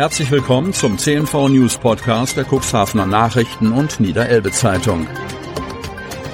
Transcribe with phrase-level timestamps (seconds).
[0.00, 5.06] Herzlich willkommen zum CNV News Podcast der Cuxhavener Nachrichten und Niederelbe Zeitung.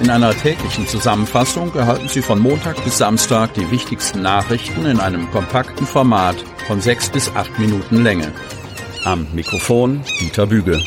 [0.00, 5.28] In einer täglichen Zusammenfassung erhalten Sie von Montag bis Samstag die wichtigsten Nachrichten in einem
[5.32, 6.36] kompakten Format
[6.68, 8.30] von sechs bis acht Minuten Länge.
[9.02, 10.80] Am Mikrofon Dieter Büge.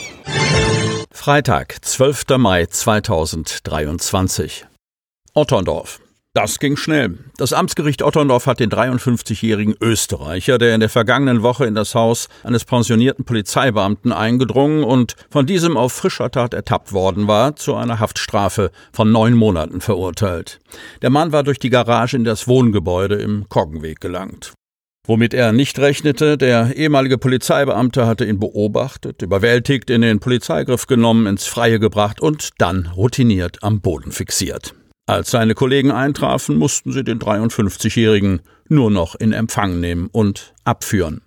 [1.11, 2.38] Freitag, 12.
[2.38, 4.68] Mai 2023.
[5.34, 6.00] Otterndorf.
[6.36, 7.18] Das ging schnell.
[7.38, 12.29] Das Amtsgericht Otterndorf hat den 53-jährigen Österreicher, der in der vergangenen Woche in das Haus
[12.43, 18.00] eines pensionierten Polizeibeamten eingedrungen und von diesem auf frischer Tat ertappt worden war, zu einer
[18.00, 20.60] Haftstrafe von neun Monaten verurteilt.
[21.01, 24.54] Der Mann war durch die Garage in das Wohngebäude im Koggenweg gelangt.
[25.07, 31.25] Womit er nicht rechnete, der ehemalige Polizeibeamte hatte ihn beobachtet, überwältigt, in den Polizeigriff genommen,
[31.25, 34.75] ins Freie gebracht und dann routiniert am Boden fixiert.
[35.09, 41.22] Als seine Kollegen eintrafen, mussten sie den 53-Jährigen nur noch in Empfang nehmen und abführen.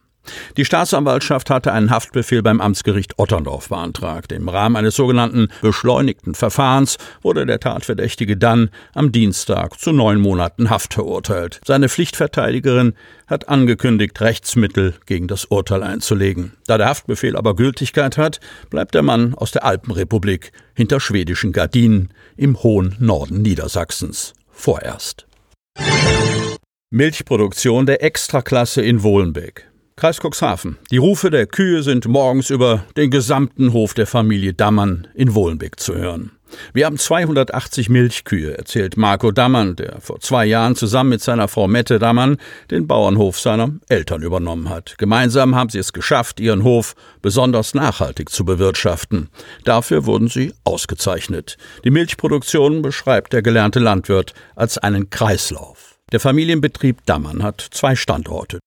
[0.56, 4.32] Die Staatsanwaltschaft hatte einen Haftbefehl beim Amtsgericht Otterndorf beantragt.
[4.32, 10.70] Im Rahmen eines sogenannten beschleunigten Verfahrens wurde der Tatverdächtige dann am Dienstag zu neun Monaten
[10.70, 11.60] Haft verurteilt.
[11.66, 12.94] Seine Pflichtverteidigerin
[13.26, 16.52] hat angekündigt, Rechtsmittel gegen das Urteil einzulegen.
[16.66, 22.10] Da der Haftbefehl aber Gültigkeit hat, bleibt der Mann aus der Alpenrepublik hinter schwedischen Gardinen
[22.36, 25.26] im hohen Norden Niedersachsens vorerst.
[26.90, 29.71] Milchproduktion der Extraklasse in Wohlenbeck.
[29.96, 30.78] Kreis Cuxhaven.
[30.90, 35.78] Die Rufe der Kühe sind morgens über den gesamten Hof der Familie Dammann in Wohlenbeck
[35.78, 36.32] zu hören.
[36.72, 41.68] Wir haben 280 Milchkühe, erzählt Marco Dammann, der vor zwei Jahren zusammen mit seiner Frau
[41.68, 42.36] Mette Dammann
[42.70, 44.96] den Bauernhof seiner Eltern übernommen hat.
[44.98, 49.28] Gemeinsam haben sie es geschafft, ihren Hof besonders nachhaltig zu bewirtschaften.
[49.64, 51.56] Dafür wurden sie ausgezeichnet.
[51.84, 55.98] Die Milchproduktion beschreibt der gelernte Landwirt als einen Kreislauf.
[56.12, 58.58] Der Familienbetrieb Dammann hat zwei Standorte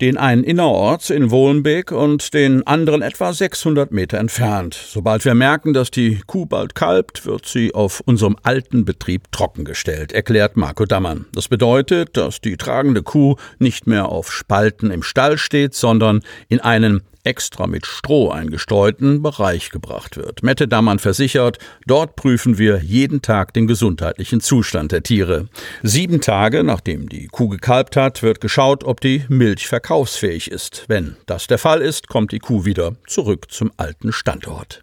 [0.00, 4.74] den einen innerorts in Wohlenbeek und den anderen etwa 600 Meter entfernt.
[4.74, 10.12] Sobald wir merken, dass die Kuh bald kalbt, wird sie auf unserem alten Betrieb trockengestellt,
[10.12, 11.26] erklärt Marco Dammann.
[11.32, 16.60] Das bedeutet, dass die tragende Kuh nicht mehr auf Spalten im Stall steht, sondern in
[16.60, 20.42] einen extra mit Stroh eingestreuten Bereich gebracht wird.
[20.42, 25.48] Mette Dammann versichert, dort prüfen wir jeden Tag den gesundheitlichen Zustand der Tiere.
[25.82, 30.86] Sieben Tage nachdem die Kuh gekalbt hat, wird geschaut, ob die Milch verkaufsfähig ist.
[30.88, 34.82] Wenn das der Fall ist, kommt die Kuh wieder zurück zum alten Standort.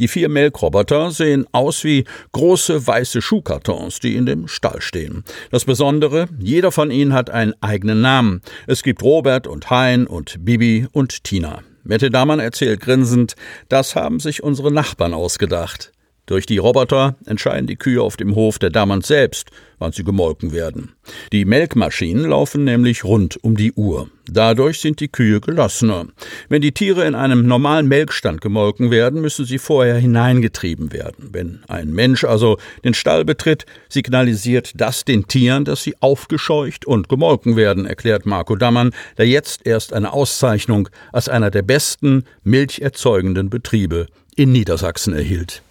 [0.00, 5.24] Die vier Melkroboter sehen aus wie große weiße Schuhkartons, die in dem Stall stehen.
[5.50, 8.40] Das Besondere, jeder von ihnen hat einen eigenen Namen.
[8.66, 11.62] Es gibt Robert und Hein und Bibi und Tina.
[11.90, 13.34] Mette Damann erzählt grinsend,
[13.68, 15.90] das haben sich unsere Nachbarn ausgedacht.
[16.30, 20.52] Durch die Roboter entscheiden die Kühe auf dem Hof der Dammanns selbst, wann sie gemolken
[20.52, 20.92] werden.
[21.32, 24.08] Die Melkmaschinen laufen nämlich rund um die Uhr.
[24.30, 26.06] Dadurch sind die Kühe gelassener.
[26.48, 31.30] Wenn die Tiere in einem normalen Melkstand gemolken werden, müssen sie vorher hineingetrieben werden.
[31.32, 37.08] Wenn ein Mensch also den Stall betritt, signalisiert das den Tieren, dass sie aufgescheucht und
[37.08, 43.50] gemolken werden, erklärt Marco Dammann, der jetzt erst eine Auszeichnung als einer der besten milcherzeugenden
[43.50, 45.62] Betriebe in Niedersachsen erhielt.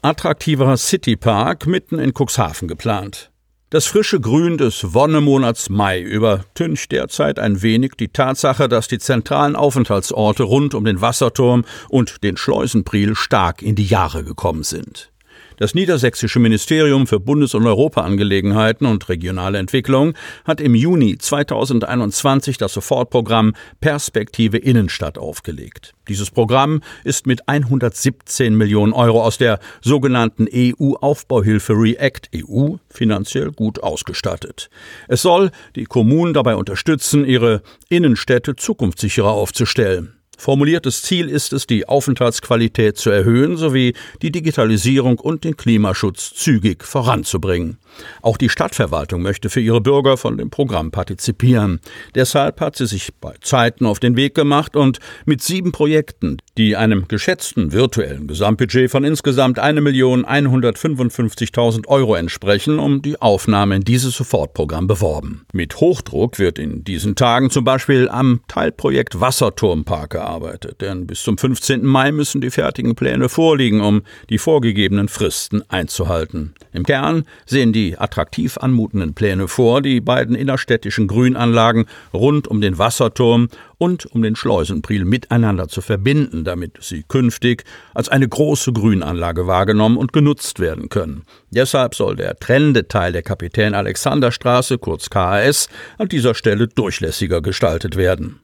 [0.00, 3.32] Attraktiver Citypark mitten in Cuxhaven geplant.
[3.70, 9.56] Das frische Grün des Wonnemonats Mai übertüncht derzeit ein wenig die Tatsache, dass die zentralen
[9.56, 15.10] Aufenthaltsorte rund um den Wasserturm und den Schleusenpriel stark in die Jahre gekommen sind.
[15.58, 20.14] Das niedersächsische Ministerium für Bundes- und Europaangelegenheiten und regionale Entwicklung
[20.44, 25.94] hat im Juni 2021 das Sofortprogramm Perspektive Innenstadt aufgelegt.
[26.06, 33.82] Dieses Programm ist mit 117 Millionen Euro aus der sogenannten EU-Aufbauhilfe REACT EU finanziell gut
[33.82, 34.70] ausgestattet.
[35.08, 40.17] Es soll die Kommunen dabei unterstützen, ihre Innenstädte zukunftssicherer aufzustellen.
[40.40, 46.84] Formuliertes Ziel ist es, die Aufenthaltsqualität zu erhöhen sowie die Digitalisierung und den Klimaschutz zügig
[46.84, 47.78] voranzubringen.
[48.22, 51.80] Auch die Stadtverwaltung möchte für ihre Bürger von dem Programm partizipieren.
[52.14, 56.76] Deshalb hat sie sich bei Zeiten auf den Weg gemacht und mit sieben Projekten, die
[56.76, 64.88] einem geschätzten virtuellen Gesamtbudget von insgesamt 1.155.000 Euro entsprechen, um die Aufnahme in dieses Sofortprogramm
[64.88, 65.46] beworben.
[65.52, 71.38] Mit Hochdruck wird in diesen Tagen zum Beispiel am Teilprojekt Wasserturmpark gearbeitet, denn bis zum
[71.38, 71.86] 15.
[71.86, 76.54] Mai müssen die fertigen Pläne vorliegen, um die vorgegebenen Fristen einzuhalten.
[76.72, 82.78] Im Kern sehen die attraktiv anmutenden Pläne vor, die beiden innerstädtischen Grünanlagen rund um den
[82.78, 83.48] Wasserturm
[83.78, 87.64] und um den Schleusenpriel miteinander zu verbinden, damit sie künftig
[87.94, 91.22] als eine große Grünanlage wahrgenommen und genutzt werden können.
[91.50, 97.40] Deshalb soll der trennende Teil der Kapitän Alexander Straße, kurz KAS, an dieser Stelle durchlässiger
[97.40, 98.40] gestaltet werden.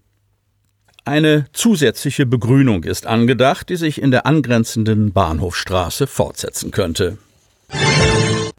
[1.05, 7.19] Eine zusätzliche Begrünung ist angedacht, die sich in der angrenzenden Bahnhofstraße fortsetzen könnte.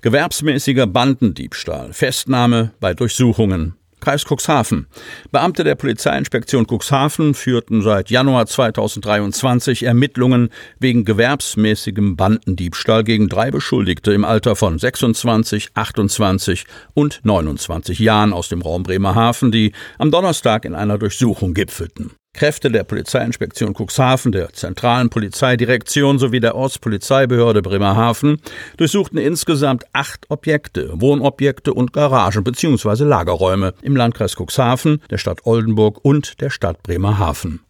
[0.01, 3.73] Gewerbsmäßiger Bandendiebstahl, Festnahme bei Durchsuchungen.
[3.99, 4.87] Kreis Cuxhaven.
[5.31, 10.49] Beamte der Polizeiinspektion Cuxhaven führten seit Januar 2023 Ermittlungen
[10.79, 18.49] wegen gewerbsmäßigem Bandendiebstahl gegen drei Beschuldigte im Alter von 26, 28 und 29 Jahren aus
[18.49, 22.11] dem Raum Bremerhaven, die am Donnerstag in einer Durchsuchung gipfelten.
[22.35, 28.41] Kräfte der Polizeiinspektion Cuxhaven, der zentralen Polizeidirektion sowie der Ortspolizeibehörde Bremerhaven
[28.75, 33.05] durchsuchten insgesamt acht Objekte, Wohnobjekte und Garagen bzw.
[33.05, 37.61] Lagerräume im Landkreis Cuxhaven, der Stadt Oldenburg und der Stadt Bremerhaven.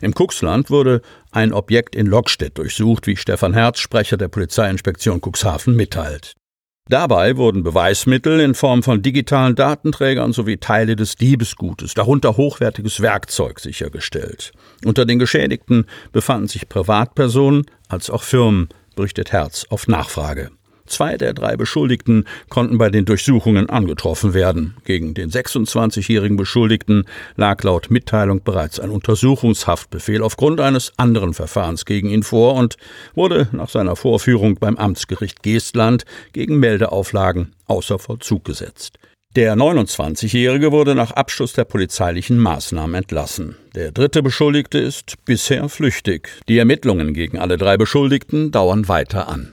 [0.00, 5.76] Im Cuxland wurde ein Objekt in Lockstedt durchsucht, wie Stefan Herz, Sprecher der Polizeiinspektion Cuxhaven,
[5.76, 6.36] mitteilt.
[6.90, 13.60] Dabei wurden Beweismittel in Form von digitalen Datenträgern sowie Teile des Diebesgutes, darunter hochwertiges Werkzeug,
[13.60, 14.50] sichergestellt.
[14.84, 20.50] Unter den Geschädigten befanden sich Privatpersonen als auch Firmen, berichtet Herz auf Nachfrage.
[20.90, 24.74] Zwei der drei Beschuldigten konnten bei den Durchsuchungen angetroffen werden.
[24.84, 27.04] Gegen den 26-jährigen Beschuldigten
[27.36, 32.76] lag laut Mitteilung bereits ein Untersuchungshaftbefehl aufgrund eines anderen Verfahrens gegen ihn vor und
[33.14, 38.98] wurde nach seiner Vorführung beim Amtsgericht Geestland gegen Meldeauflagen außer Vollzug gesetzt.
[39.36, 43.54] Der 29-Jährige wurde nach Abschluss der polizeilichen Maßnahmen entlassen.
[43.76, 46.28] Der dritte Beschuldigte ist bisher flüchtig.
[46.48, 49.52] Die Ermittlungen gegen alle drei Beschuldigten dauern weiter an.